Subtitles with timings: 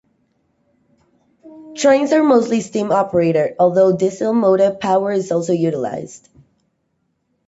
[1.75, 6.27] Trains are mostly steam-operated, although diesel motive power is also utilised.